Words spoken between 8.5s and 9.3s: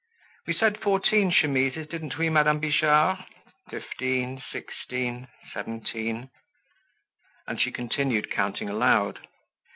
aloud.